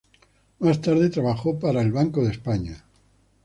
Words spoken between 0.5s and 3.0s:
Más tarde trabajó para el Banco de España.